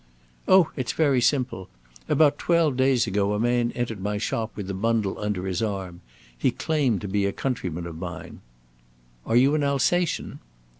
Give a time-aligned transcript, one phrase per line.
[0.47, 1.69] "Oh, it's very simple.
[2.09, 6.01] About twelve days ago a man entered my shop with a bundle under his arm.
[6.35, 8.41] He claimed to be a countryman of mine."
[9.27, 10.39] "Are you an Alsatian?"